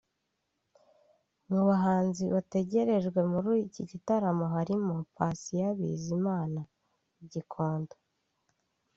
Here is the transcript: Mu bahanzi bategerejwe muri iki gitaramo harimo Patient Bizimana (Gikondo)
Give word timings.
Mu 1.49 1.61
bahanzi 1.67 2.23
bategerejwe 2.33 3.19
muri 3.31 3.51
iki 3.67 3.81
gitaramo 3.91 4.45
harimo 4.55 4.93
Patient 5.17 5.75
Bizimana 5.87 6.61
(Gikondo) 7.31 7.95